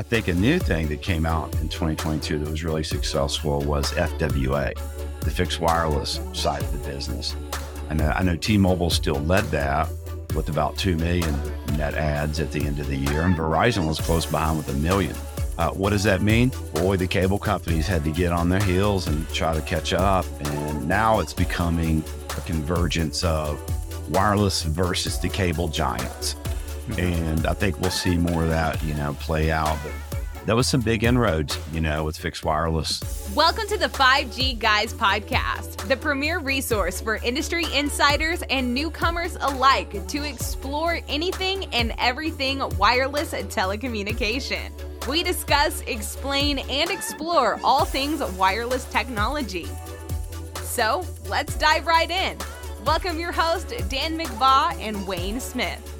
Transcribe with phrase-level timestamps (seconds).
[0.00, 3.92] I think a new thing that came out in 2022 that was really successful was
[3.92, 4.72] FWA,
[5.20, 7.36] the fixed wireless side of the business.
[7.90, 9.90] And I know T-Mobile still led that
[10.34, 11.38] with about 2 million
[11.76, 14.78] net adds at the end of the year, and Verizon was close behind with a
[14.78, 15.14] million.
[15.58, 16.50] Uh, what does that mean?
[16.72, 20.24] Boy, the cable companies had to get on their heels and try to catch up.
[20.46, 22.02] And now it's becoming
[22.38, 23.60] a convergence of
[24.10, 26.36] wireless versus the cable giants.
[26.98, 29.78] And I think we'll see more of that, you know, play out.
[29.82, 33.30] But that was some big inroads, you know, with fixed wireless.
[33.34, 40.06] Welcome to the 5G Guys podcast, the premier resource for industry insiders and newcomers alike
[40.08, 44.70] to explore anything and everything wireless telecommunication.
[45.06, 49.68] We discuss, explain, and explore all things wireless technology.
[50.62, 52.38] So let's dive right in.
[52.84, 55.99] Welcome your host, Dan McVaugh and Wayne Smith.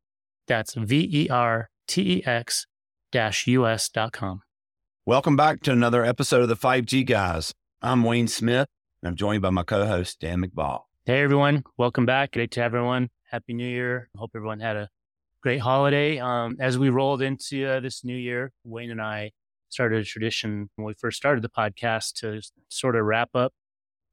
[0.47, 2.65] That's V E R T E X
[3.13, 4.41] US dot com.
[5.05, 7.53] Welcome back to another episode of the 5G Guys.
[7.81, 8.67] I'm Wayne Smith,
[9.01, 10.81] and I'm joined by my co host, Dan McVaugh.
[11.05, 11.63] Hey, everyone.
[11.77, 12.33] Welcome back.
[12.33, 13.09] Great to everyone.
[13.29, 14.09] Happy New Year.
[14.15, 14.89] Hope everyone had a
[15.41, 16.19] great holiday.
[16.19, 19.31] Um, as we rolled into uh, this new year, Wayne and I
[19.69, 23.53] started a tradition when we first started the podcast to sort of wrap up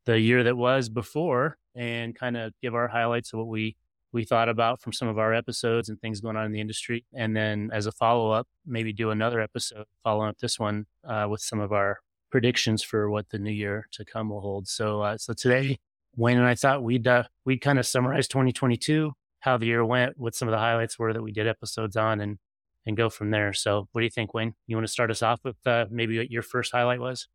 [0.06, 3.76] the year that was before and kind of give our highlights of what we
[4.12, 7.04] we thought about from some of our episodes and things going on in the industry.
[7.14, 11.26] And then as a follow up, maybe do another episode following up this one uh,
[11.30, 11.98] with some of our
[12.30, 14.68] predictions for what the new year to come will hold.
[14.68, 15.78] So, uh, so today,
[16.16, 20.14] Wayne and I thought we'd uh, we'd kind of summarize 2022, how the year went,
[20.16, 22.38] what some of the highlights were that we did episodes on, and
[22.86, 23.52] and go from there.
[23.52, 24.54] So, what do you think, Wayne?
[24.66, 27.28] You want to start us off with uh, maybe what your first highlight was?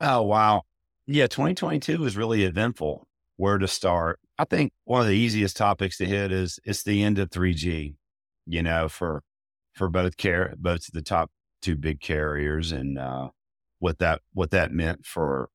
[0.00, 0.62] Oh wow,
[1.06, 3.07] yeah, 2022 was really eventful.
[3.38, 4.20] Where to start?
[4.38, 7.94] I think one of the easiest topics to hit is it's the end of 3G,
[8.46, 9.22] you know, for
[9.74, 11.30] for both care both the top
[11.62, 13.28] two big carriers and uh,
[13.78, 15.48] what that what that meant for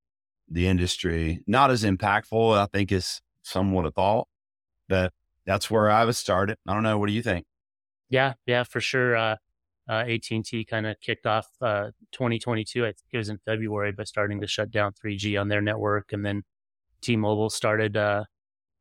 [0.49, 1.43] the industry.
[1.45, 4.27] Not as impactful, I think, as some would have thought,
[4.87, 5.13] but
[5.45, 6.57] that's where I was started.
[6.67, 6.97] I don't know.
[6.97, 7.45] What do you think?
[8.09, 9.15] Yeah, yeah, for sure.
[9.15, 9.35] Uh,
[9.89, 12.85] uh, AT&T kind of kicked off uh, 2022.
[12.85, 16.13] I think it was in February by starting to shut down 3G on their network,
[16.13, 16.43] and then
[17.03, 18.23] T-Mobile started uh,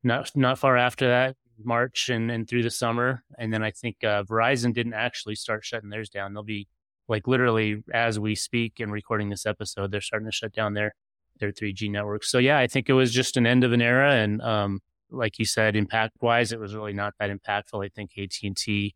[0.03, 3.25] not not far after that, March and, and through the summer.
[3.39, 6.35] And then I think uh, Verizon didn't actually start shutting theirs down.
[6.35, 6.69] They'll be
[7.09, 10.95] like literally as we speak and recording this episode, they're starting to shut down their
[11.41, 12.31] their 3G networks.
[12.31, 14.15] So yeah, I think it was just an end of an era.
[14.15, 17.85] And um, like you said, impact wise, it was really not that impactful.
[17.85, 18.95] I think AT and T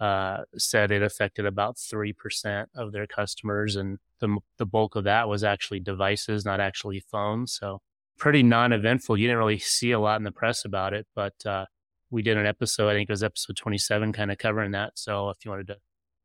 [0.00, 5.04] uh, said it affected about three percent of their customers, and the the bulk of
[5.04, 7.54] that was actually devices, not actually phones.
[7.54, 7.80] So
[8.18, 9.16] pretty non-eventful.
[9.16, 11.66] You didn't really see a lot in the press about it, but uh,
[12.10, 12.88] we did an episode.
[12.88, 14.92] I think it was episode 27, kind of covering that.
[14.94, 15.76] So if you wanted to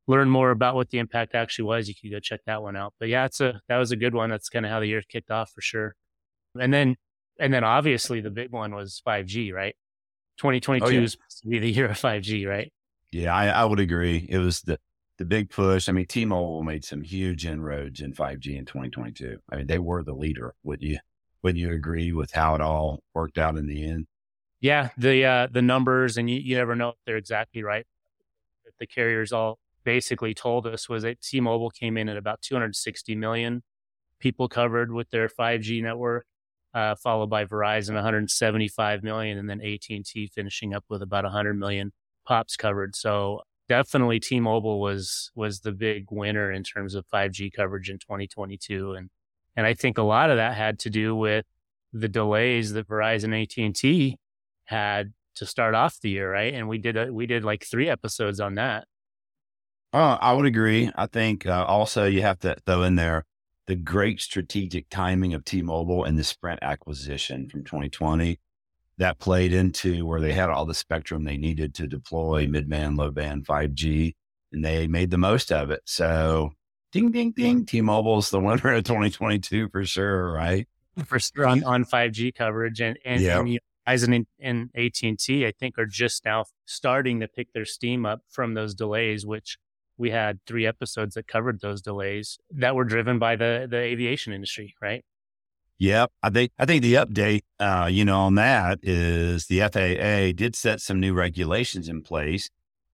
[0.08, 2.94] learn more about what the impact actually was, you could go check that one out.
[3.00, 4.30] But yeah, it's a that was a good one.
[4.30, 5.96] That's kind of how the year kicked off for sure.
[6.60, 6.96] And then
[7.40, 9.76] and then obviously the big one was 5G, right?
[10.38, 11.02] 2022 oh, yeah.
[11.02, 12.72] is supposed to be the year of 5G, right?
[13.12, 14.26] Yeah, I, I would agree.
[14.30, 14.80] It was the
[15.18, 15.88] the big push.
[15.88, 19.38] I mean, T-Mobile made some huge inroads in 5G in 2022.
[19.52, 20.56] I mean, they were the leader.
[20.64, 20.98] Would you
[21.44, 24.08] would you agree with how it all worked out in the end?
[24.60, 27.86] Yeah, the uh, the numbers, and you, you never know if they're exactly right.
[28.80, 33.64] The carriers all basically told us was that T-Mobile came in at about 260 million
[34.20, 36.26] people covered with their 5G network,
[36.74, 41.92] uh, followed by Verizon 175 million, and then AT&T finishing up with about 100 million
[42.26, 42.96] pops covered.
[42.96, 48.94] So definitely T-Mobile was was the big winner in terms of 5G coverage in 2022,
[48.94, 49.10] and
[49.56, 51.46] and I think a lot of that had to do with
[51.94, 54.18] the delays that Verizon AT&T
[54.66, 56.54] had to start off the year, right?
[56.54, 58.86] And we did a, we did like three episodes on that.
[59.94, 60.90] Oh, I would agree.
[60.96, 63.26] I think uh, also you have to throw in there
[63.68, 68.40] the great strategic timing of T-Mobile and the Sprint acquisition from 2020
[68.98, 73.46] that played into where they had all the spectrum they needed to deploy mid-band, low-band
[73.46, 74.14] 5G,
[74.52, 75.82] and they made the most of it.
[75.86, 76.52] So
[76.92, 77.66] ding, ding, ding.
[77.66, 80.68] T-Mobile's the winner of 2022 for sure, right?
[81.06, 82.82] For sure on, on 5G coverage.
[82.82, 83.40] And, and, yep.
[83.40, 88.06] and guys in, in AT&T, I think, are just now starting to pick their steam
[88.06, 89.58] up from those delays, which
[89.98, 94.34] we had three episodes that covered those delays that were driven by the the aviation
[94.34, 95.06] industry, right?
[95.78, 96.12] Yep.
[96.22, 100.56] I think I think the update, uh, you know, on that is the FAA did
[100.56, 102.50] set some new regulations in place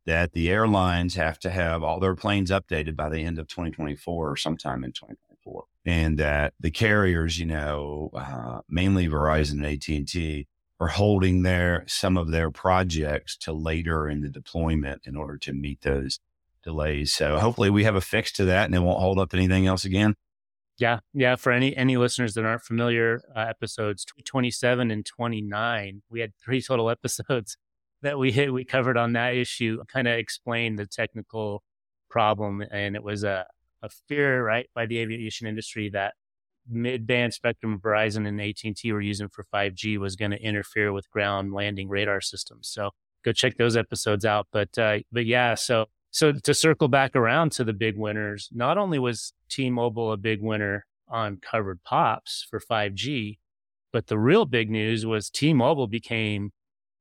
[0.08, 4.32] that the airlines have to have all their planes updated by the end of 2024
[4.32, 9.88] or sometime in 2024, and that the carriers, you know, uh, mainly Verizon and AT
[9.90, 10.48] and T,
[10.80, 15.52] are holding their some of their projects to later in the deployment in order to
[15.52, 16.20] meet those
[16.64, 17.14] delays.
[17.14, 19.84] So hopefully we have a fix to that and it won't hold up anything else
[19.84, 20.16] again.
[20.78, 21.36] Yeah, yeah.
[21.36, 26.22] For any any listeners that aren't familiar, uh, episodes twenty seven and twenty nine, we
[26.22, 27.58] had three total episodes
[28.02, 28.54] that we hit.
[28.58, 31.64] We covered on that issue, kind of explained the technical
[32.10, 33.46] problem, and it was a
[33.84, 36.14] a fear, right, by the aviation industry that
[36.70, 41.54] mid-band spectrum Verizon and AT&T were using for 5G was going to interfere with ground
[41.54, 42.68] landing radar systems.
[42.68, 42.92] So
[43.24, 44.48] go check those episodes out.
[44.52, 48.78] But uh, but yeah, so so to circle back around to the big winners, not
[48.78, 53.38] only was T-Mobile a big winner on covered pops for 5G,
[53.94, 56.52] but the real big news was T-Mobile became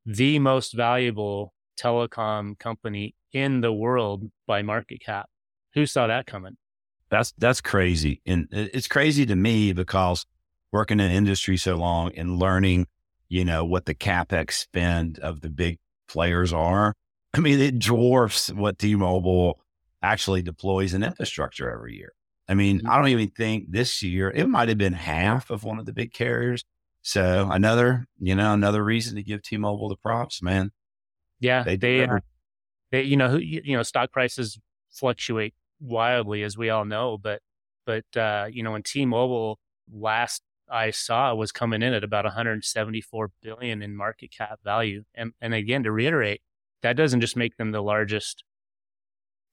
[0.07, 5.29] the most valuable telecom company in the world by market cap.
[5.75, 6.57] Who saw that coming?
[7.11, 10.25] That's that's crazy, and it's crazy to me because
[10.73, 12.87] working in industry so long and learning,
[13.29, 15.79] you know, what the capex spend of the big
[16.09, 16.95] players are.
[17.35, 19.61] I mean, it dwarfs what T-Mobile
[20.03, 22.13] actually deploys in infrastructure every year.
[22.49, 22.91] I mean, mm-hmm.
[22.91, 25.93] I don't even think this year it might have been half of one of the
[25.93, 26.65] big carriers.
[27.07, 30.73] So another, you know, another reason to give T-Mobile the props, man.
[31.39, 32.19] Yeah, they they, uh,
[32.91, 34.59] they you know, you know, stock prices
[34.91, 37.17] fluctuate wildly, as we all know.
[37.17, 37.43] But
[37.85, 43.31] but uh, you know, when T-Mobile last I saw was coming in at about 174
[43.41, 46.41] billion in market cap value, and and again to reiterate,
[46.83, 48.43] that doesn't just make them the largest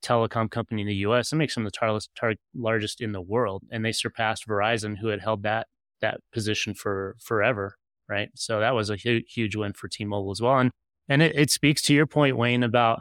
[0.02, 1.32] telecom company in the U.S.
[1.32, 5.06] It makes them the tar- tar- largest in the world, and they surpassed Verizon, who
[5.06, 5.68] had held that
[6.04, 7.76] that position for forever.
[8.06, 10.70] Right, so that was a huge, huge win for T-Mobile as well, and
[11.08, 13.00] and it, it speaks to your point, Wayne, about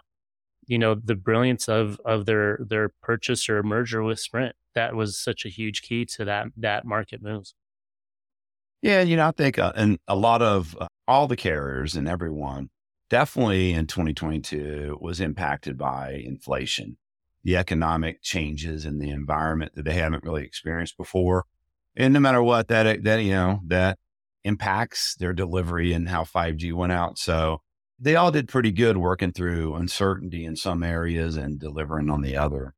[0.66, 4.56] you know the brilliance of of their their purchase or merger with Sprint.
[4.76, 7.54] That was such a huge key to that that market moves.
[8.82, 12.08] Yeah, you know, I think uh, and a lot of uh, all the carriers and
[12.08, 12.70] everyone
[13.10, 16.98] definitely in 2022 was impacted by inflation,
[17.44, 21.46] the economic changes in the environment that they haven't really experienced before.
[21.96, 24.00] And no matter what that uh, that you know that
[24.44, 27.18] impacts their delivery and how 5G went out.
[27.18, 27.62] So
[28.00, 32.36] they all did pretty good working through uncertainty in some areas and delivering on the
[32.36, 32.74] other.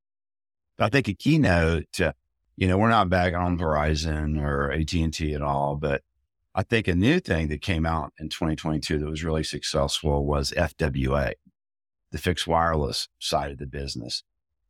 [0.78, 2.00] But I think a keynote,
[2.58, 6.04] you know, we're not back on Verizon or AT&T at all, but
[6.54, 10.54] I think a new thing that came out in 2022 that was really successful was
[10.56, 11.34] FWA,
[12.12, 14.24] the fixed wireless side of the business.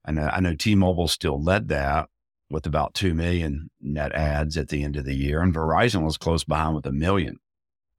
[0.05, 2.09] And I know T-Mobile still led that
[2.49, 5.41] with about 2 million net adds at the end of the year.
[5.41, 7.37] And Verizon was close behind with a million.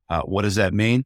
[0.09, 1.05] Uh, what does that mean?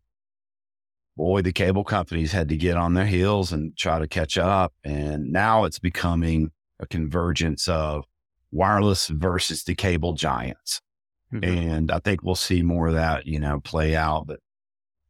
[1.20, 4.72] boy, the cable companies had to get on their heels and try to catch up.
[4.82, 8.06] And now it's becoming a convergence of
[8.50, 10.80] wireless versus the cable giants.
[11.30, 11.44] Mm-hmm.
[11.44, 14.28] And I think we'll see more of that, you know, play out.
[14.28, 14.40] But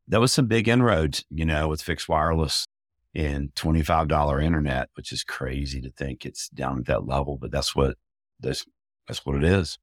[0.09, 2.67] that was some big inroads, you know, with fixed wireless
[3.15, 7.77] and $25 internet, which is crazy to think it's down at that level, but that's
[7.77, 7.97] what
[8.41, 8.65] that's,
[9.07, 9.79] that's what it is.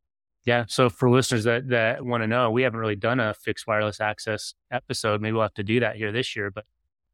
[0.46, 0.64] Yeah.
[0.68, 4.00] So for listeners that, that want to know, we haven't really done a fixed wireless
[4.00, 5.22] access episode.
[5.22, 6.50] Maybe we'll have to do that here this year.
[6.50, 6.64] But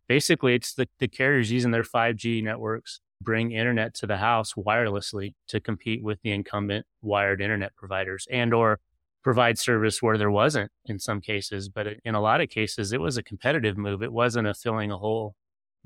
[0.08, 5.34] basically, it's the, the carriers using their 5G networks bring internet to the house wirelessly
[5.48, 8.79] to compete with the incumbent wired internet providers and or
[9.24, 13.00] provide service where there wasn't in some cases but in a lot of cases it
[13.00, 15.34] was a competitive move it wasn't a filling a hole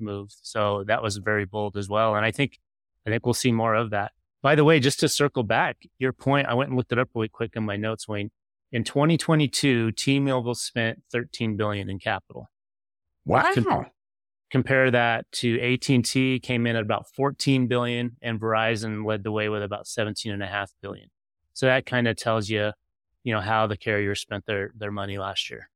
[0.00, 2.58] move so that was very bold as well and i think
[3.06, 4.10] i think we'll see more of that
[4.42, 7.08] by the way, just to circle back, your point, I went and looked it up
[7.14, 8.30] really quick in my notes, Wayne.
[8.70, 12.50] In 2022, T-Mobile spent 13 billion in capital.
[13.24, 13.52] Wow.
[13.54, 13.86] Com-
[14.50, 19.48] compare that to AT&T came in at about 14 billion and Verizon led the way
[19.48, 21.08] with about 17 and a half billion.
[21.52, 22.72] So that kind of tells you,
[23.24, 25.68] you know, how the carriers spent their, their money last year.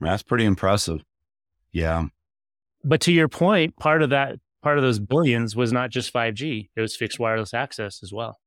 [0.00, 1.02] That's pretty impressive.
[1.70, 2.06] Yeah.
[2.82, 6.70] But to your point, part of that part of those billions was not just 5G,
[6.74, 8.38] it was fixed wireless access as well.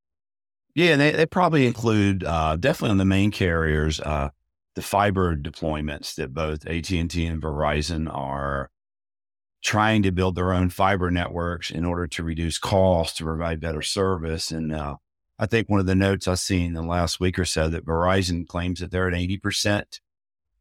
[0.73, 4.29] Yeah, and they, they probably include uh, definitely on the main carriers uh,
[4.75, 8.69] the fiber deployments that both AT and T and Verizon are
[9.63, 13.81] trying to build their own fiber networks in order to reduce costs to provide better
[13.81, 14.51] service.
[14.51, 14.97] And uh,
[15.39, 17.85] I think one of the notes I've seen in the last week or so that
[17.85, 20.01] Verizon claims that they're at eighty percent,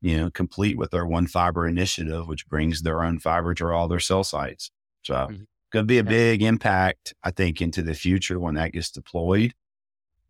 [0.01, 3.89] you know, complete with their one fiber initiative, which brings their own fiber to all
[3.89, 4.71] their cell sites.
[5.05, 5.45] So mm-hmm.
[5.71, 9.55] going to be a big impact, I think, into the future when that gets deployed.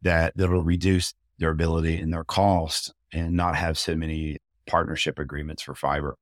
[0.02, 5.62] That that'll reduce their ability and their cost, and not have so many partnership agreements
[5.62, 6.16] for fiber.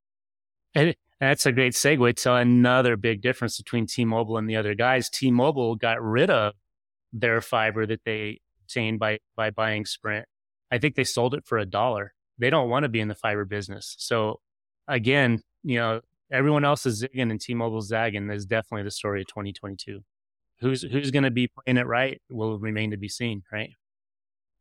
[0.75, 5.11] And that's a great segue to another big difference between T-Mobile and the other guys.
[5.11, 6.55] T-Mobile got rid of
[7.13, 10.27] their fiber that they obtained by by buying Sprint.
[10.71, 12.15] I think they sold it for a dollar.
[12.39, 13.95] They don't want to be in the fiber business.
[13.99, 14.41] So
[14.89, 16.01] again, you know,
[16.33, 20.01] everyone else is zigging and T-Mobile's zagging is definitely the story of 2022.
[20.61, 23.71] Who's who's going to be playing it right will remain to be seen, right?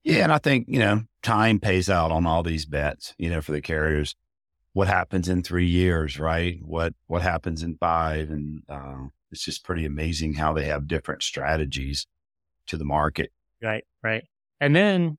[0.03, 3.13] Yeah, and I think you know time pays out on all these bets.
[3.17, 4.15] You know, for the carriers,
[4.73, 6.59] what happens in three years, right?
[6.63, 11.21] What what happens in five, and uh, it's just pretty amazing how they have different
[11.21, 12.07] strategies
[12.67, 13.31] to the market.
[13.61, 14.23] Right, right.
[14.59, 15.17] And then,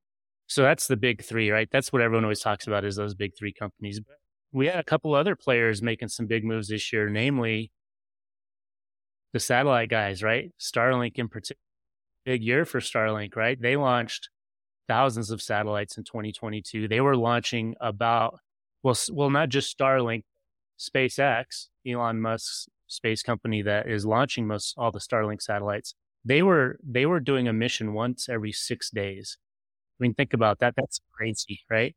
[0.49, 1.69] so that's the big three, right?
[1.71, 4.01] That's what everyone always talks about is those big three companies.
[4.01, 4.17] But
[4.53, 7.73] we had a couple other players making some big moves this year, namely
[9.33, 10.53] the satellite guys, right?
[10.61, 11.59] Starlink in particular,
[12.25, 13.61] big year for Starlink, right?
[13.61, 14.29] They launched
[14.89, 16.89] thousands of satellites in 2022.
[16.89, 18.39] They were launching about,
[18.83, 20.25] well, well, not just Starlink,
[20.79, 25.95] SpaceX, Elon Musk's space company that is launching most all the Starlink satellites.
[26.25, 29.39] They were they were doing a mission once every six days.
[29.99, 30.75] I mean, think about that.
[30.77, 31.97] That's crazy, right?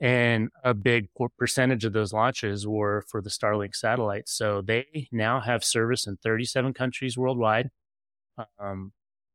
[0.00, 1.08] And a big
[1.38, 4.32] percentage of those launches were for the Starlink satellites.
[4.32, 7.70] So they now have service in 37 countries worldwide.
[8.58, 8.92] Um,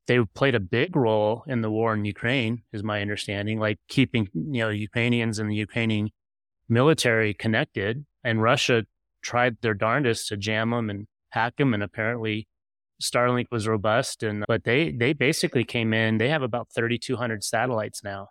[0.08, 4.28] they played a big role in the war in Ukraine, is my understanding, like keeping,
[4.34, 6.10] you know, Ukrainians and the Ukrainian
[6.68, 8.06] military connected.
[8.24, 8.86] And Russia
[9.22, 11.74] tried their darndest to jam them and hack them.
[11.74, 12.50] And apparently
[13.02, 14.24] Starlink was robust.
[14.24, 18.30] And, but they, they basically came in, they have about 3,200 satellites now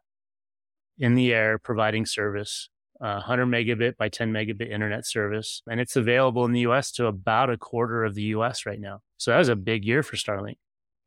[0.99, 2.69] in the air providing service,
[3.01, 5.63] uh, 100 megabit by 10 megabit internet service.
[5.71, 9.01] And it's available in the US to about a quarter of the US right now.
[9.17, 10.57] So that was a big year for Starlink.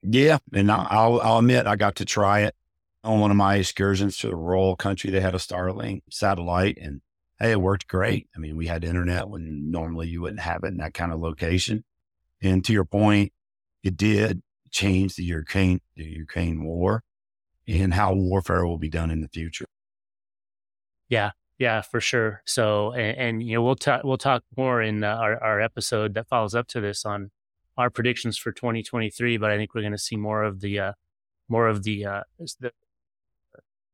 [0.04, 0.40] Yeah.
[0.54, 2.56] And I'll, I'll admit, I got to try it
[3.04, 5.10] on one of my excursions to the rural country.
[5.10, 7.02] They had a Starlink satellite and
[7.40, 8.28] hey, it worked great.
[8.36, 11.20] I mean, we had internet when normally you wouldn't have it in that kind of
[11.20, 11.84] location.
[12.42, 13.34] And to your point,
[13.84, 17.04] it did change the Ukraine, the Ukraine war
[17.68, 19.66] and how warfare will be done in the future.
[21.12, 22.42] Yeah, yeah, for sure.
[22.46, 26.16] So, and, and you know, we'll talk we'll talk more in uh, our our episode
[26.16, 27.30] that follows up to this on
[27.78, 29.38] our predictions for 2023.
[29.38, 30.94] But I think we're going to see more of the uh,
[31.50, 32.22] more of the uh,
[32.62, 32.72] the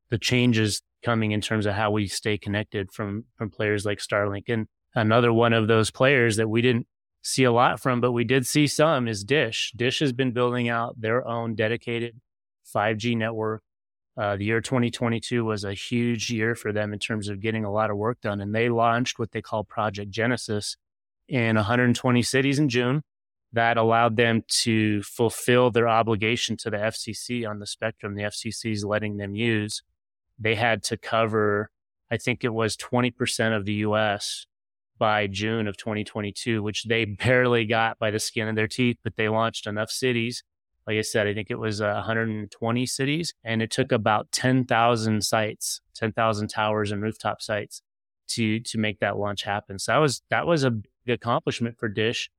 [0.09, 4.43] the changes coming in terms of how we stay connected from from players like Starlink.
[4.47, 6.85] And another one of those players that we didn't
[7.23, 9.73] see a lot from, but we did see some is Dish.
[9.75, 12.21] Dish has been building out their own dedicated
[12.73, 13.63] 5G network
[14.17, 17.71] uh, the year 2022 was a huge year for them in terms of getting a
[17.71, 18.41] lot of work done.
[18.41, 20.75] And they launched what they call Project Genesis
[21.27, 23.03] in 120 cities in June.
[23.53, 28.71] That allowed them to fulfill their obligation to the FCC on the spectrum the FCC
[28.71, 29.83] is letting them use.
[30.39, 31.69] They had to cover,
[32.11, 34.47] I think it was 20% of the US
[34.97, 39.15] by June of 2022, which they barely got by the skin of their teeth, but
[39.15, 40.43] they launched enough cities
[40.87, 45.21] like I said, I think it was uh, 120 cities, and it took about 10,000
[45.23, 47.81] sites, 10,000 towers and rooftop sites
[48.29, 49.79] to to make that launch happen.
[49.79, 52.29] So that was that was a big accomplishment for Dish.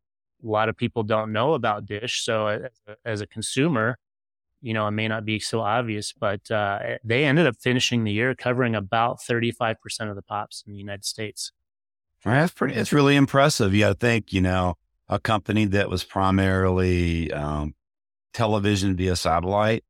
[0.43, 3.99] A lot of people don't know about Dish, so as a, as a consumer,
[4.61, 8.13] you know, it may not be so obvious, but uh, they ended up finishing the
[8.13, 9.77] year covering about 35%
[10.09, 11.53] of the pops in the United States.
[12.25, 12.75] That's pretty.
[12.75, 13.75] It's really impressive.
[13.75, 14.77] You got to think, you know,
[15.09, 17.75] a company that was primarily um,
[18.33, 19.85] television via satellite,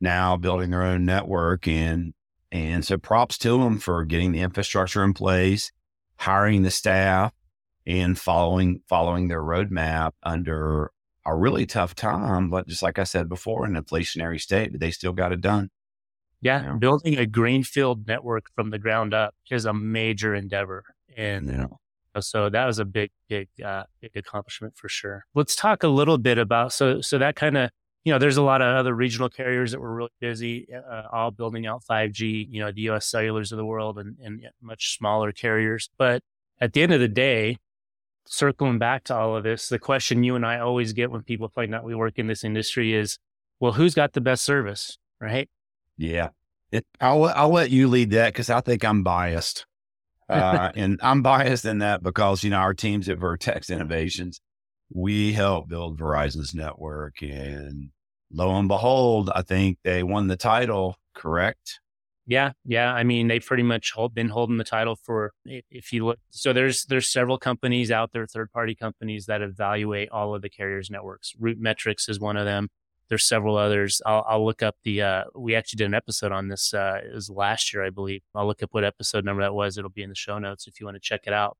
[0.00, 1.66] now building their own network.
[1.68, 2.14] And,
[2.52, 5.72] and so props to them for getting the infrastructure in place,
[6.16, 7.32] hiring the staff
[7.86, 10.90] and following, following their roadmap under
[11.26, 12.50] a really tough time.
[12.50, 15.70] But just like I said before, an inflationary state, but they still got it done.
[16.42, 16.74] Yeah, yeah.
[16.74, 20.84] Building a greenfield network from the ground up is a major endeavor.
[21.16, 21.66] And yeah.
[22.18, 25.24] So that was a big, big, uh, big accomplishment for sure.
[25.34, 27.70] Let's talk a little bit about so so that kind of
[28.04, 31.30] you know there's a lot of other regional carriers that were really busy, uh, all
[31.30, 32.46] building out 5G.
[32.50, 33.10] You know the U.S.
[33.10, 35.90] cellulars of the world and, and much smaller carriers.
[35.98, 36.22] But
[36.60, 37.58] at the end of the day,
[38.26, 41.48] circling back to all of this, the question you and I always get when people
[41.48, 43.18] find out we work in this industry is,
[43.60, 45.48] well, who's got the best service, right?
[45.96, 46.28] Yeah,
[46.72, 49.66] it, I'll I'll let you lead that because I think I'm biased.
[50.30, 54.40] Uh, and I'm biased in that because, you know, our teams at Vertex Innovations,
[54.92, 57.22] we helped build Verizon's network.
[57.22, 57.90] And
[58.32, 61.80] lo and behold, I think they won the title, correct?
[62.26, 62.92] Yeah, yeah.
[62.92, 65.32] I mean, they've pretty much hold, been holding the title for.
[65.44, 70.10] If you look, so there's there's several companies out there, third party companies that evaluate
[70.10, 71.32] all of the carriers' networks.
[71.40, 72.68] RootMetrics is one of them.
[73.10, 74.00] There's several others.
[74.06, 75.02] I'll, I'll look up the.
[75.02, 76.72] Uh, we actually did an episode on this.
[76.72, 78.22] Uh, it was last year, I believe.
[78.34, 79.76] I'll look up what episode number that was.
[79.76, 81.58] It'll be in the show notes if you want to check it out.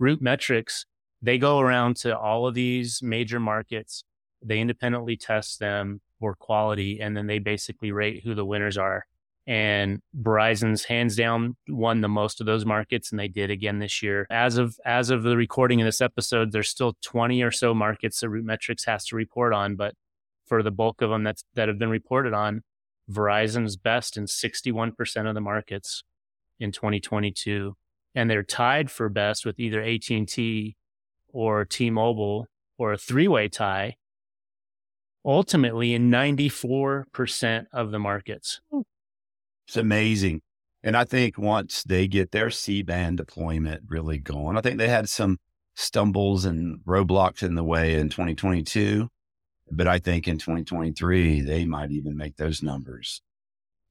[0.00, 0.86] RootMetrics,
[1.20, 4.04] They go around to all of these major markets.
[4.42, 9.04] They independently test them for quality, and then they basically rate who the winners are
[9.46, 14.02] and Verizon's hands down won the most of those markets and they did again this
[14.02, 14.26] year.
[14.30, 18.20] As of as of the recording of this episode, there's still 20 or so markets
[18.20, 19.94] that RootMetrics has to report on, but
[20.46, 22.62] for the bulk of them that's that have been reported on,
[23.10, 26.02] Verizon's best in 61% of the markets
[26.58, 27.74] in 2022
[28.14, 30.76] and they're tied for best with either AT&T
[31.32, 32.46] or T-Mobile
[32.78, 33.96] or a three-way tie
[35.24, 38.60] ultimately in 94% of the markets.
[39.66, 40.42] It's amazing.
[40.82, 44.88] And I think once they get their C band deployment really going, I think they
[44.88, 45.38] had some
[45.74, 49.08] stumbles and roadblocks in the way in 2022.
[49.76, 53.22] But I think in 2023, they might even make those numbers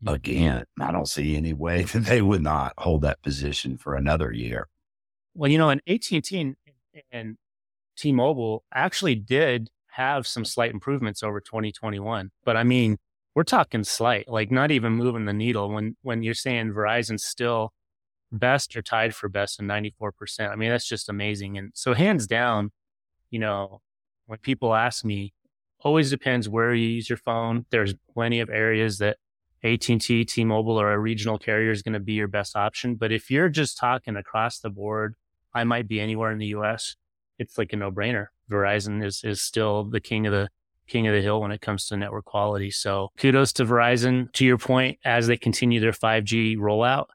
[0.02, 0.10] hmm.
[0.10, 0.66] again.
[0.80, 4.68] I don't see any way that they would not hold that position for another year.
[5.36, 6.56] Well, you know, and AT&T
[7.12, 7.38] and
[7.98, 12.32] T-Mobile actually did have some slight improvements over 2021.
[12.44, 12.98] But I mean,
[13.36, 17.72] we're talking slight, like not even moving the needle when when you're saying Verizon's still
[18.32, 20.50] best or tied for best in 94%.
[20.52, 21.58] I mean, that's just amazing.
[21.58, 22.72] And so hands down,
[23.30, 23.82] you know,
[24.26, 25.34] when people ask me,
[25.84, 27.66] always depends where you use your phone.
[27.70, 29.18] There's plenty of areas that
[29.64, 32.96] AT&T, T-Mobile or a regional carrier is going to be your best option.
[32.96, 35.16] But if you're just talking across the board,
[35.54, 36.96] I might be anywhere in the US.
[37.40, 38.28] It's like a no brainer.
[38.52, 40.50] Verizon is, is still the king of the
[40.88, 42.70] king of the hill when it comes to network quality.
[42.70, 44.32] So kudos to Verizon.
[44.34, 47.06] To your point, as they continue their 5G rollout,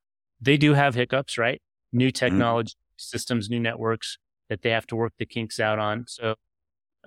[0.40, 1.60] they do have hiccups, right?
[1.92, 2.12] New mm-hmm.
[2.12, 2.94] technology, mm-hmm.
[2.96, 6.06] systems, new networks that they have to work the kinks out on.
[6.08, 6.36] So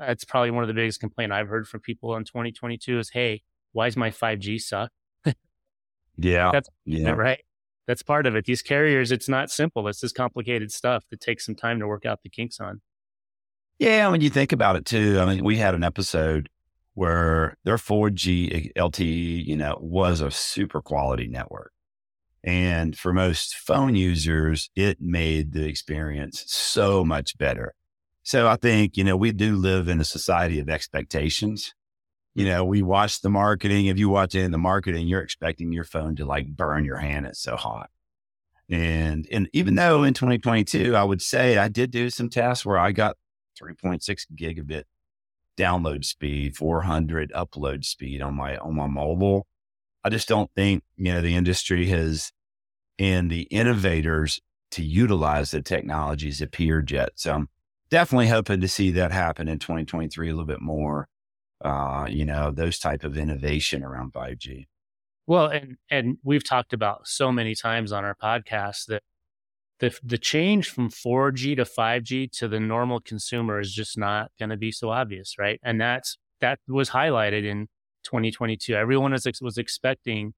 [0.08, 3.44] that's probably one of the biggest complaint I've heard from people in 2022 is, Hey,
[3.72, 4.92] why is my 5G suck?
[6.18, 6.52] yeah.
[6.52, 7.10] That's yeah.
[7.12, 7.40] right.
[7.88, 8.46] That's part of it.
[8.46, 9.88] These carriers, it's not simple.
[9.88, 12.82] It's this complicated stuff that takes some time to work out the kinks on.
[13.80, 16.50] Yeah, when you think about it too, I mean, we had an episode
[16.94, 21.72] where their 4G eh, LTE, you know, was a super quality network.
[22.44, 27.74] And for most phone users, it made the experience so much better.
[28.24, 31.74] So I think, you know, we do live in a society of expectations.
[32.34, 33.88] You know, we watch the marketing.
[33.88, 36.98] If you watch it in the marketing, you're expecting your phone to like burn your
[36.98, 37.26] hand.
[37.26, 37.90] It's so hot.
[38.70, 39.86] And and even mm-hmm.
[39.86, 43.18] though in 2022, I would say I did do some tests where I got
[43.62, 44.84] 3.6 gigabit
[45.58, 49.46] download speed, 400 upload speed on my on my mobile.
[50.04, 52.32] I just don't think you know the industry has
[52.98, 57.10] and the innovators to utilize the technologies appeared yet.
[57.16, 57.50] So I'm
[57.92, 61.08] definitely hoping to see that happen in 2023 a little bit more.
[61.64, 64.66] Uh, you know, those type of innovation around 5G.
[65.28, 69.04] Well, and and we've talked about so many times on our podcast that
[69.80, 74.50] the the change from 4G to 5G to the normal consumer is just not going
[74.50, 75.60] to be so obvious, right?
[75.64, 77.68] And that's that was highlighted in
[78.04, 78.74] 2022.
[78.74, 80.34] Everyone was was expecting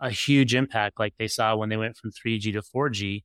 [0.00, 3.24] a huge impact like they saw when they went from 3G to 4G,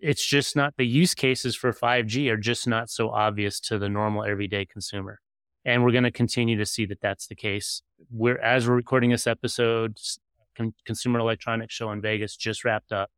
[0.00, 3.88] it's just not the use cases for 5G are just not so obvious to the
[3.88, 5.20] normal everyday consumer.
[5.64, 7.82] And we're going to continue to see that that's the case.
[8.10, 9.98] We're as we're recording this episode,
[10.86, 13.10] Consumer Electronics Show in Vegas just wrapped up,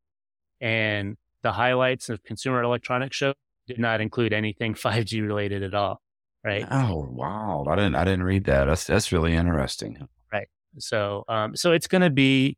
[0.61, 3.35] and the highlights of Consumer Electronics Show
[3.69, 6.01] did not include anything 5G related at all.
[6.45, 6.67] Right.
[6.69, 7.65] Oh wow!
[7.69, 8.65] I didn't I didn't read that.
[8.65, 10.09] That's that's really interesting.
[10.33, 10.49] Right.
[10.79, 12.57] So um so it's going to be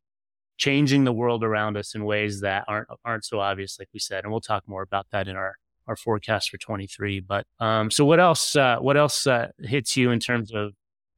[0.57, 4.25] changing the world around us in ways that aren't aren't so obvious, like we said,
[4.25, 7.21] and we'll talk more about that in our our forecast for 23.
[7.21, 10.73] But um so what else uh, what else uh, hits you in terms of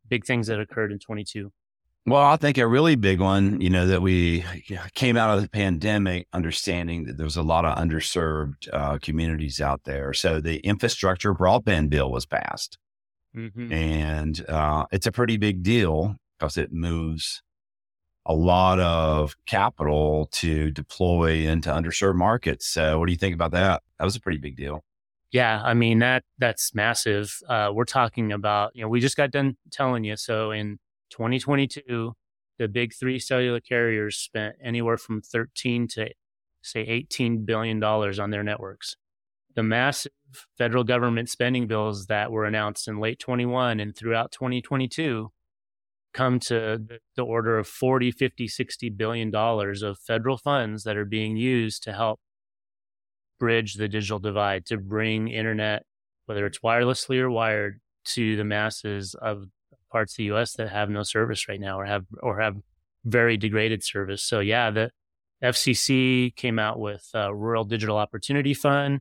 [0.08, 1.52] big things that occurred in 22?
[2.08, 4.44] Well, I think a really big one, you know, that we
[4.94, 9.60] came out of the pandemic understanding that there was a lot of underserved uh, communities
[9.60, 10.12] out there.
[10.12, 12.78] So the infrastructure broadband bill was passed.
[13.36, 13.72] Mm-hmm.
[13.72, 17.42] And uh, it's a pretty big deal because it moves
[18.26, 22.66] a lot of capital to deploy into underserved markets.
[22.66, 23.82] So what do you think about that?
[23.98, 24.84] That was a pretty big deal.
[25.30, 27.38] Yeah, I mean that that's massive.
[27.48, 30.16] Uh, we're talking about, you know, we just got done telling you.
[30.16, 30.78] So in
[31.10, 32.12] 2022,
[32.58, 36.10] the big three cellular carriers spent anywhere from 13 to
[36.62, 38.96] say 18 billion dollars on their networks.
[39.54, 40.12] The massive
[40.58, 45.30] federal government spending bills that were announced in late 21 and throughout 2022
[46.16, 46.82] come to
[47.14, 51.82] the order of 40, 50, 60 billion dollars of federal funds that are being used
[51.82, 52.20] to help
[53.38, 55.82] bridge the digital divide, to bring internet,
[56.24, 59.44] whether it's wirelessly or wired, to the masses of
[59.92, 62.56] parts of the US that have no service right now or have or have
[63.04, 64.22] very degraded service.
[64.22, 64.90] So yeah, the
[65.44, 69.00] FCC came out with a Rural Digital Opportunity Fund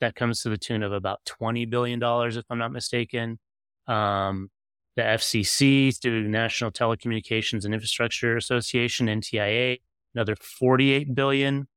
[0.00, 3.38] that comes to the tune of about $20 billion, if I'm not mistaken.
[3.86, 4.50] Um,
[4.96, 9.80] the FCC through National Telecommunications and Infrastructure Association, NTIA,
[10.14, 11.68] another 48 billion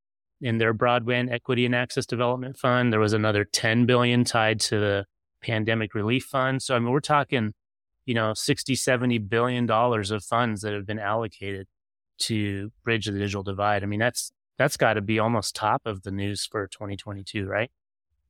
[0.41, 2.91] in their broadband equity and access development fund.
[2.91, 5.05] There was another 10 billion tied to the
[5.41, 6.61] pandemic relief fund.
[6.61, 7.53] So I mean, we're talking,
[8.05, 11.67] you know, 60, 70 billion dollars of funds that have been allocated
[12.17, 13.83] to bridge the digital divide.
[13.83, 17.71] I mean, that's that's got to be almost top of the news for 2022, right?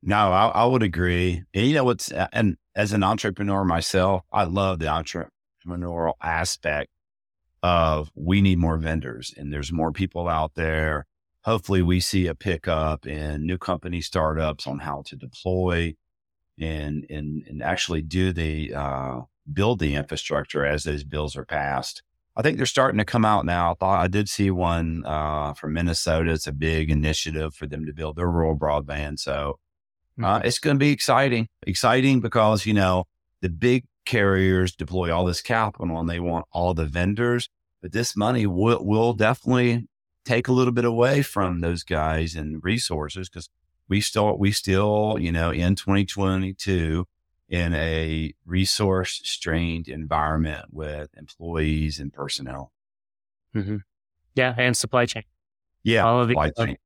[0.02, 1.42] No, I, I would agree.
[1.54, 6.90] And you know what's and as an entrepreneur myself, I love the entrepreneurial aspect
[7.62, 11.06] of we need more vendors and there's more people out there.
[11.42, 15.94] Hopefully we see a pickup in new company startups on how to deploy
[16.58, 22.02] and and and actually do the uh, build the infrastructure as those bills are passed.
[22.36, 23.72] I think they're starting to come out now.
[23.72, 26.32] I thought I did see one uh, from Minnesota.
[26.32, 29.18] It's a big initiative for them to build their rural broadband.
[29.20, 29.58] So
[30.22, 30.46] uh, mm-hmm.
[30.46, 33.04] it's going to be exciting, exciting because you know
[33.42, 37.48] the big carriers deploy all this capital and they want all the vendors,
[37.82, 39.88] but this money will will definitely
[40.24, 43.48] take a little bit away from those guys and resources because
[43.88, 47.06] we still we still you know in 2022
[47.48, 52.72] in a resource strained environment with employees and personnel.
[53.54, 53.76] Mm-hmm.
[54.34, 55.22] Yeah, and supply chain.
[55.82, 56.76] Yeah, all of the supply chain.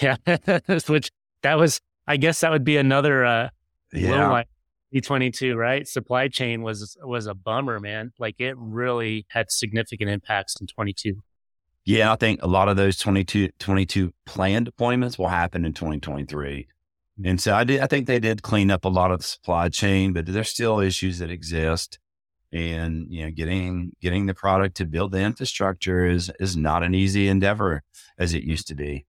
[0.00, 0.16] Yeah,
[0.86, 1.10] which
[1.42, 3.48] that was, I guess, that would be another uh,
[3.92, 4.30] yeah.
[4.30, 4.48] Like
[4.94, 5.86] E22, right?
[5.86, 8.12] Supply chain was was a bummer, man.
[8.18, 11.22] Like it really had significant impacts in 22.
[11.84, 16.68] Yeah, I think a lot of those 22, 22 planned deployments will happen in 2023.
[17.24, 19.70] And so I did, I think they did clean up a lot of the supply
[19.70, 21.98] chain, but there's still issues that exist.
[22.52, 26.94] And, you know, getting, getting the product to build the infrastructure is, is not an
[26.94, 27.82] easy endeavor
[28.18, 29.06] as it used to be.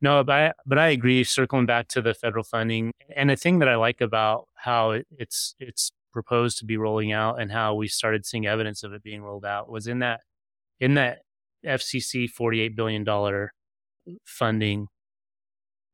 [0.00, 1.24] No, but I, but I agree.
[1.24, 5.06] Circling back to the federal funding, and the thing that I like about how it,
[5.18, 9.02] it's it's proposed to be rolling out, and how we started seeing evidence of it
[9.02, 10.20] being rolled out, was in that
[10.80, 11.20] in that
[11.64, 13.52] FCC forty eight billion dollar
[14.24, 14.88] funding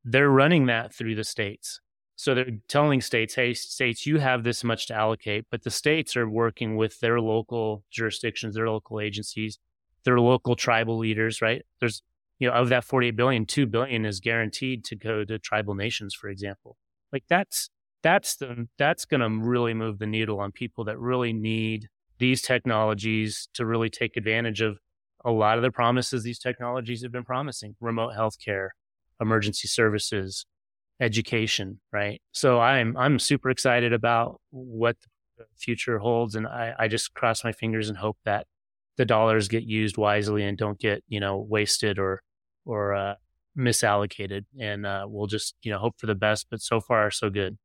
[0.04, 1.80] they're running that through the states.
[2.16, 6.16] So they're telling states, hey, states, you have this much to allocate, but the states
[6.16, 9.58] are working with their local jurisdictions, their local agencies,
[10.04, 11.62] their local tribal leaders, right?
[11.80, 12.02] There's,
[12.38, 16.14] you know, of that 48 billion, 2 billion is guaranteed to go to tribal nations,
[16.14, 16.76] for example.
[17.12, 17.70] Like that's,
[18.02, 22.42] that's the, that's going to really move the needle on people that really need these
[22.42, 24.78] technologies to really take advantage of
[25.24, 28.68] a lot of the promises these technologies have been promising remote healthcare,
[29.20, 30.44] emergency services,
[31.00, 32.20] education, right?
[32.32, 34.96] So I'm I'm super excited about what
[35.36, 38.46] the future holds, and I, I just cross my fingers and hope that
[38.96, 42.22] the dollars get used wisely and don't get you know wasted or
[42.64, 43.14] or uh,
[43.58, 44.44] misallocated.
[44.60, 46.46] And uh, we'll just you know hope for the best.
[46.50, 47.58] But so far, so good.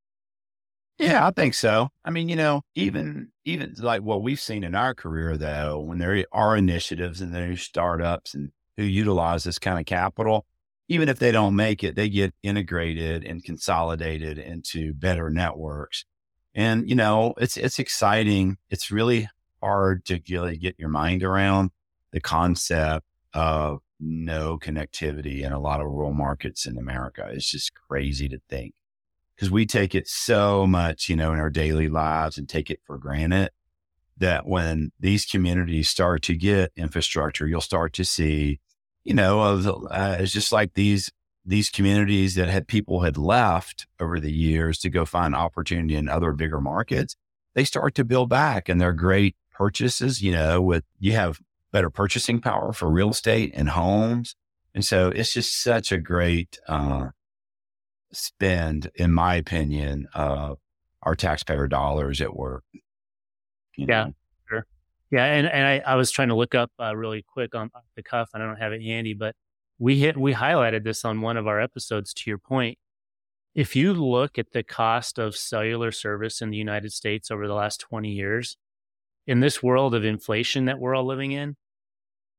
[0.97, 1.89] Yeah, I think so.
[2.03, 5.99] I mean, you know, even even like what we've seen in our career, though, when
[5.99, 10.45] there are initiatives and there's startups and who utilize this kind of capital,
[10.87, 16.05] even if they don't make it, they get integrated and consolidated into better networks.
[16.53, 18.57] And, you know, it's, it's exciting.
[18.69, 19.29] It's really
[19.61, 21.71] hard to really get your mind around
[22.11, 27.29] the concept of no connectivity in a lot of rural markets in America.
[27.31, 28.75] It's just crazy to think
[29.35, 32.79] because we take it so much, you know, in our daily lives and take it
[32.85, 33.51] for granted
[34.17, 38.59] that when these communities start to get infrastructure, you'll start to see
[39.07, 41.09] you know, uh, it's just like these
[41.45, 46.09] these communities that had people had left over the years to go find opportunity in
[46.09, 47.15] other bigger markets.
[47.55, 50.21] They start to build back, and they're great purchases.
[50.21, 51.39] You know, with you have
[51.71, 54.35] better purchasing power for real estate and homes,
[54.73, 57.07] and so it's just such a great uh,
[58.11, 60.59] spend, in my opinion, of
[61.03, 62.63] our taxpayer dollars at work.
[63.75, 64.05] yeah.
[64.05, 64.13] Know?
[65.09, 68.03] Yeah, and, and I, I was trying to look up uh, really quick on the
[68.03, 69.35] cuff, and I don't have it handy, but
[69.79, 72.13] we hit we highlighted this on one of our episodes.
[72.13, 72.77] To your point,
[73.55, 77.53] if you look at the cost of cellular service in the United States over the
[77.53, 78.57] last twenty years,
[79.27, 81.55] in this world of inflation that we're all living in,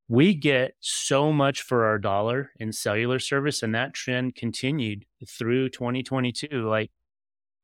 [0.09, 5.69] we get so much for our dollar in cellular service, and that trend continued through
[5.69, 6.67] 2022.
[6.67, 6.91] Like,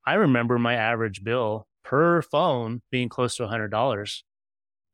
[0.06, 4.22] I remember my average bill per phone being close to $100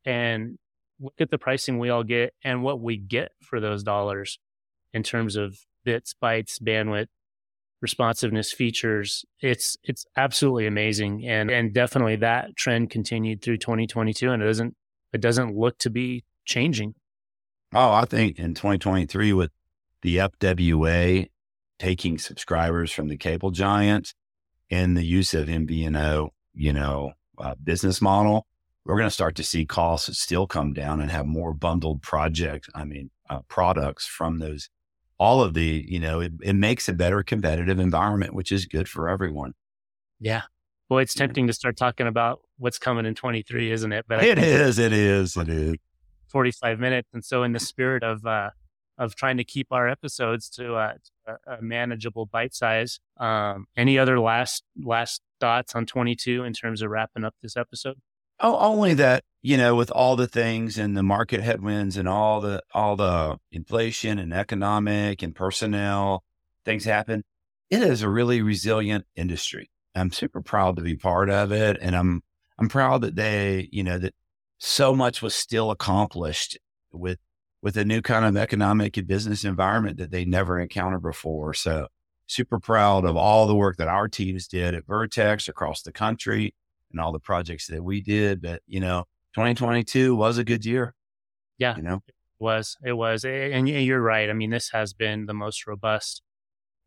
[0.05, 0.59] and
[1.01, 4.38] look at the pricing we all get and what we get for those dollars
[4.93, 7.09] in terms of bits, bytes, bandwidth,
[7.81, 9.25] responsiveness features.
[9.40, 11.27] It's it's absolutely amazing.
[11.27, 14.77] And and definitely that trend continued through 2022 and it doesn't
[15.12, 16.95] it doesn't look to be changing.
[17.75, 19.51] Oh, I think in 2023 with
[20.03, 21.29] the FWA
[21.79, 24.14] taking subscribers from the cable giants
[24.71, 28.47] and the use of MVNO, you know, uh, business model,
[28.85, 32.69] we're going to start to see costs still come down and have more bundled projects.
[32.75, 34.69] I mean, uh, products from those.
[35.20, 38.88] All of the, you know, it, it makes a better competitive environment, which is good
[38.88, 39.54] for everyone.
[40.18, 40.42] Yeah.
[40.88, 44.06] Boy, it's tempting to start talking about what's coming in 23, isn't it?
[44.09, 45.76] But it is, it is, it is.
[46.28, 47.09] 45 minutes.
[47.12, 48.50] And so, in the spirit of, uh,
[49.00, 50.92] of trying to keep our episodes to uh,
[51.26, 53.00] a, a, manageable bite size.
[53.18, 57.96] Um, any other last last thoughts on 22 in terms of wrapping up this episode?
[58.40, 62.40] Oh, only that you know, with all the things and the market headwinds and all
[62.40, 66.24] the all the inflation and economic and personnel
[66.64, 67.24] things happen,
[67.70, 69.70] it is a really resilient industry.
[69.94, 72.22] I'm super proud to be part of it, and I'm
[72.59, 74.14] I'm proud that they, you know, that
[74.59, 76.59] so much was still accomplished
[76.92, 77.18] with
[77.62, 81.55] with a new kind of economic and business environment that they never encountered before.
[81.55, 81.88] So
[82.26, 86.55] super proud of all the work that our teams did at Vertex across the country
[86.90, 88.42] and all the projects that we did.
[88.42, 90.94] But, you know, 2022 was a good year.
[91.59, 91.76] Yeah.
[91.76, 93.24] You know, it was, it was.
[93.24, 94.31] And you're right.
[94.31, 96.22] I mean, this has been the most robust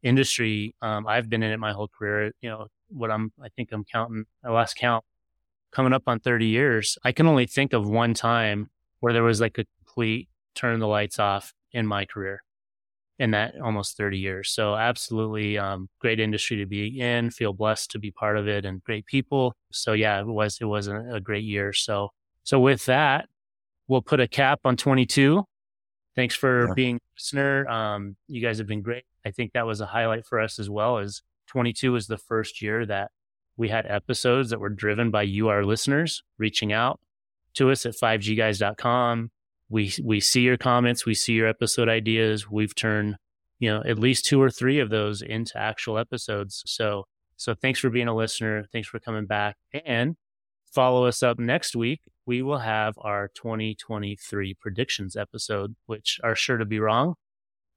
[0.02, 0.76] industry.
[0.82, 2.32] Um, I've been in it my whole career.
[2.42, 5.04] You know, what I'm, I think I'm counting, I last count
[5.72, 6.98] coming up on 30 years.
[7.04, 10.88] I can only think of one time where there was like a complete turn the
[10.88, 12.44] lights off in my career
[13.19, 14.49] in that almost 30 years.
[14.52, 18.65] So absolutely um, great industry to be in, feel blessed to be part of it
[18.65, 19.56] and great people.
[19.71, 21.73] So yeah, it was, it was a, a great year.
[21.73, 22.10] So,
[22.43, 23.28] so with that,
[23.88, 25.43] we'll put a cap on 22.
[26.15, 26.73] Thanks for yeah.
[26.76, 27.67] being a listener.
[27.67, 29.04] Um, you guys have been great.
[29.26, 32.62] I think that was a highlight for us as well as 22 was the first
[32.62, 33.12] year that
[33.58, 36.99] we had episodes that were driven by you, our listeners, reaching out
[37.56, 39.32] to us at 5gguys.com,
[39.74, 42.48] we we see your comments, we see your episode ideas.
[42.50, 43.18] We've turned,
[43.58, 46.62] you know, at least two or three of those into actual episodes.
[46.68, 47.06] So
[47.38, 48.66] so thanks for being a listener.
[48.72, 49.58] Thanks for coming back.
[49.84, 50.16] And
[50.72, 52.02] follow us up next week.
[52.28, 57.16] We will have our 2023 predictions episode, which are sure to be wrong,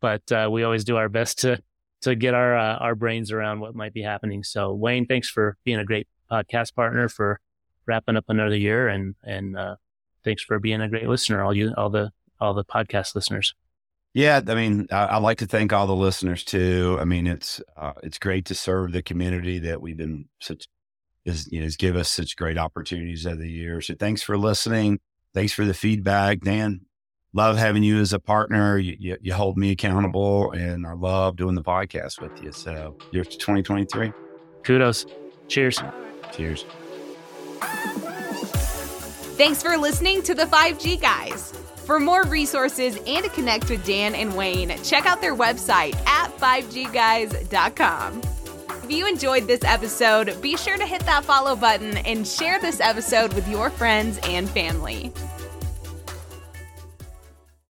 [0.02, 1.62] but uh, we always do our best to
[2.02, 4.44] to get our uh, our brains around what might be happening.
[4.44, 7.40] So Wayne, thanks for being a great podcast partner for
[7.86, 9.76] wrapping up another year and and uh,
[10.26, 13.54] thanks for being a great listener, all you, all the, all the podcast listeners.
[14.12, 16.98] Yeah, I mean, I, would like to thank all the listeners too.
[17.00, 20.68] I mean, it's uh, it's great to serve the community that we've been such
[21.26, 23.82] is you know has give us such great opportunities over the year.
[23.82, 25.00] So thanks for listening.
[25.34, 26.80] Thanks for the feedback, Dan.
[27.34, 28.78] Love having you as a partner.
[28.78, 32.52] You, you, you hold me accountable, and I love doing the podcast with you.
[32.52, 34.14] So, year 2023.
[34.62, 35.04] Kudos.
[35.46, 35.82] Cheers.
[36.32, 36.64] Cheers.
[39.36, 41.52] Thanks for listening to the 5G Guys.
[41.84, 46.34] For more resources and to connect with Dan and Wayne, check out their website at
[46.38, 48.22] 5gguys.com.
[48.82, 52.80] If you enjoyed this episode, be sure to hit that follow button and share this
[52.80, 55.12] episode with your friends and family.